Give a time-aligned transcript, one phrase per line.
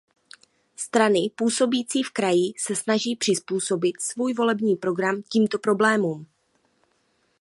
[0.75, 6.25] Strany působící v kraji se snaží přizpůsobit svůj volební program tímto problémům.